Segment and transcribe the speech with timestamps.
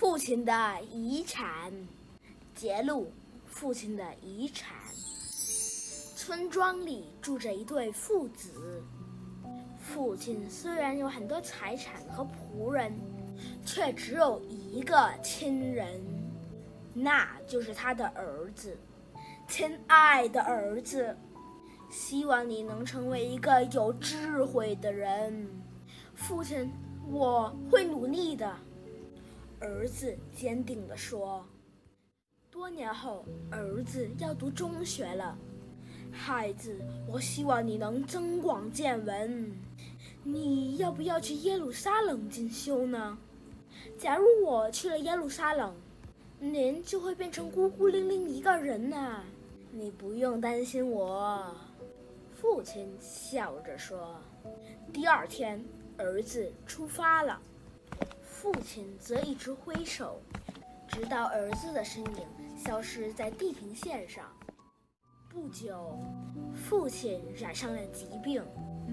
[0.00, 1.70] 父亲的遗产，
[2.54, 3.12] 揭露
[3.44, 4.74] 父亲的遗产。
[6.16, 8.82] 村庄里住着一对父子，
[9.78, 12.90] 父亲虽然有很多财产和仆人，
[13.66, 16.00] 却只有一个亲人，
[16.94, 18.74] 那就是他的儿子。
[19.48, 21.14] 亲爱的儿子，
[21.90, 25.46] 希望你能成为一个有智慧的人。
[26.14, 26.72] 父亲，
[27.10, 28.50] 我会努力的。
[29.60, 31.44] 儿子坚定地说
[32.50, 35.36] ：“多年后，儿子要读中学了。
[36.10, 39.52] 孩子，我希望你能增广见闻。
[40.24, 43.18] 你要不要去耶路撒冷进修呢？
[43.98, 45.74] 假如我去了耶路撒冷，
[46.38, 49.22] 您就会变成孤孤零零一个人呢。
[49.72, 51.54] 你不用担心我。”
[52.32, 54.16] 父亲笑着说。
[54.90, 55.62] 第二天，
[55.98, 57.38] 儿子出发了。
[58.40, 60.18] 父亲则一直挥手，
[60.88, 62.26] 直到儿子的身影
[62.56, 64.24] 消失在地平线上。
[65.28, 65.98] 不久，
[66.54, 68.42] 父亲染上了疾病，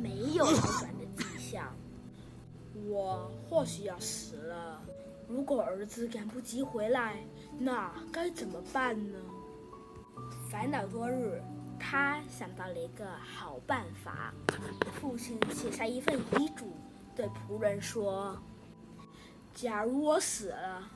[0.00, 1.74] 没有好转的迹象。
[2.86, 4.80] 我或许要死了。
[5.26, 7.16] 如果儿子赶不及回来，
[7.58, 9.18] 那该怎么办呢？
[10.48, 11.42] 烦恼多日，
[11.80, 14.32] 他想到了一个好办法。
[15.00, 16.72] 父亲写下一份遗嘱，
[17.16, 18.40] 对仆人说。
[19.54, 20.90] 假如我死了，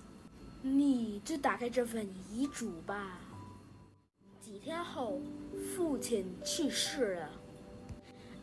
[0.63, 3.21] 你就打开这份遗嘱吧。
[4.41, 5.21] 几天后，
[5.75, 7.31] 父亲去世了。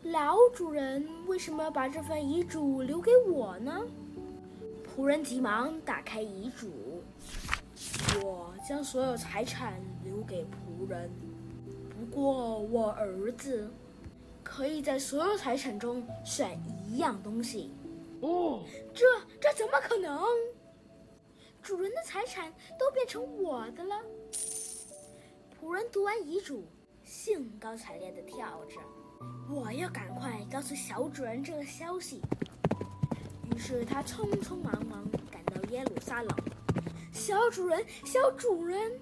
[0.04, 3.80] 老主人为什么要把这份遗嘱留给我呢？
[4.86, 7.02] 仆人急忙打开遗嘱。
[8.22, 11.10] 我将所有财产留给仆人，
[11.90, 13.68] 不过我儿子
[14.42, 17.70] 可以在所有财产中选一样东西。
[18.20, 18.62] 哦，
[18.94, 19.04] 这
[19.44, 20.24] 这怎么可能？
[21.60, 24.00] 主人的财产都变成我的了。
[25.60, 26.66] 仆人读完遗嘱，
[27.02, 28.80] 兴高采烈地跳着，
[29.54, 32.22] 我要赶快告诉小主人这个消息。
[33.54, 36.36] 于是他匆匆忙忙赶到耶路撒冷。
[37.12, 38.98] 小主人，小主人，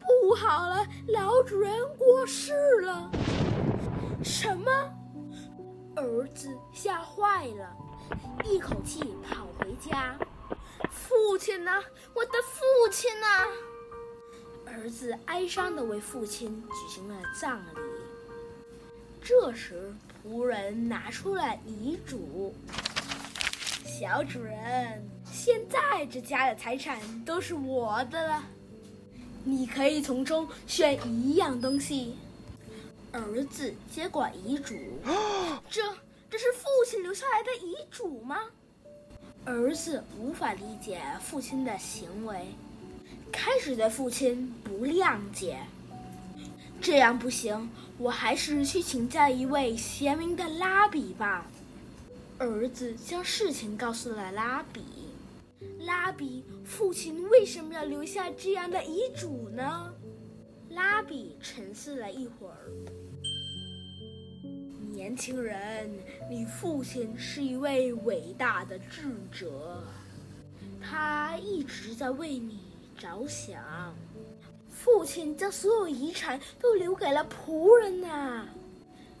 [0.00, 3.12] 不好了，老主人过世了。
[4.24, 4.72] 什么？
[5.94, 7.76] 儿子吓坏了。
[8.44, 10.18] 一口气跑回家，
[10.90, 11.72] 父亲呢？
[12.14, 13.26] 我的父亲呢？
[14.66, 17.80] 儿子哀伤地为父亲举行了葬礼。
[19.22, 22.54] 这时，仆人拿出了遗嘱
[23.86, 28.42] ：“小主人，现在这家的财产都是我的了，
[29.44, 32.16] 你可以从中选一样东西。”
[33.12, 34.74] 儿子接过遗嘱，
[35.70, 35.82] 这。
[36.34, 38.40] 这是父亲留下来的遗嘱吗？
[39.44, 42.48] 儿子无法理解父亲的行为，
[43.30, 45.56] 开始对父亲不谅解。
[46.80, 51.46] 这样不行，我还是去请教一位贤明的拉比吧。
[52.38, 54.82] 儿子将事情告诉了拉比。
[55.86, 59.94] 拉比，父亲为什么要留下这样的遗嘱呢？
[60.70, 62.72] 拉比沉思了一会儿。
[64.94, 65.90] 年轻人，
[66.30, 69.82] 你父亲是一位伟大的智者，
[70.80, 72.60] 他一直在为你
[72.96, 73.92] 着想。
[74.70, 78.46] 父亲将所有遗产都留给了仆人呐，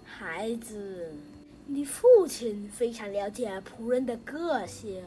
[0.04, 1.12] 孩子，
[1.66, 5.02] 你父亲非常了解仆人的个性。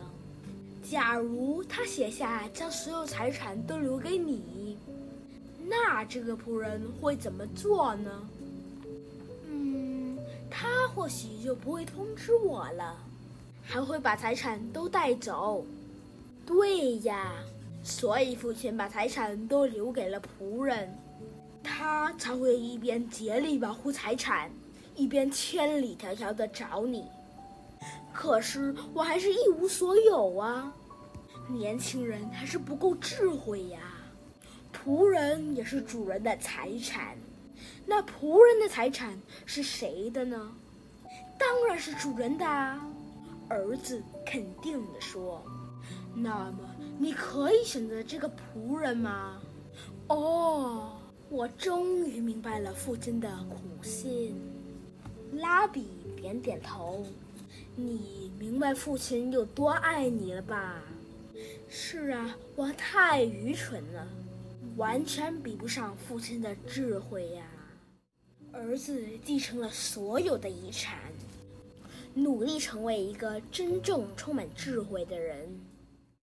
[0.83, 4.77] 假如他写下将所有财产都留给你，
[5.65, 8.29] 那这个仆人会怎么做呢？
[10.97, 12.97] 或许就不会通知我了，
[13.63, 15.63] 还会把财产都带走。
[16.43, 17.33] 对呀，
[17.83, 20.91] 所以父亲把财产都留给了仆人，
[21.63, 24.49] 他才会一边竭力保护财产，
[24.95, 27.05] 一边千里迢迢的找你。
[28.11, 30.73] 可是我还是一无所有啊！
[31.47, 33.79] 年轻人还是不够智慧呀。
[34.73, 37.15] 仆人也是主人的财产。
[37.85, 40.51] 那仆人的财产是谁的呢？
[41.37, 42.45] 当然是主人的。
[43.49, 45.41] 儿子肯定地说
[46.13, 46.59] ：“那么
[46.99, 49.41] 你可以选择这个仆人吗？”
[50.09, 50.97] 哦，
[51.29, 54.35] 我终于明白了父亲的苦心。
[55.33, 55.87] 拉比
[56.17, 57.05] 点点头
[57.75, 60.81] ：“你明白父亲有多爱你了吧
[61.69, 64.07] ？”“是啊，我太愚蠢了，
[64.75, 67.45] 完全比不上父亲的智慧呀。”
[68.51, 70.99] 儿子继承了所有的遗产，
[72.13, 75.59] 努力成为一个真正充满智慧的人。